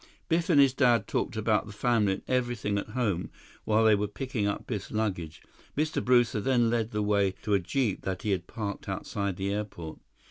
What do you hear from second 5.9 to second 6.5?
Brewster